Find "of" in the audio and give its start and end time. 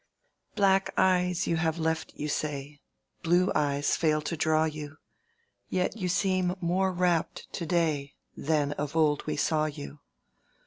8.79-8.95